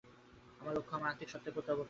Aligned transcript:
আমার 0.59 0.73
লক্ষ্য 0.75 0.93
আমার 0.97 1.09
আত্মিক 1.11 1.29
সত্তায় 1.29 1.53
প্রত্যাবর্তন। 1.55 1.79